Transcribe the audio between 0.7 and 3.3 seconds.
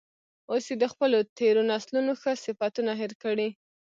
یې د خپلو تیرو نسلونو ښه صفتونه هیر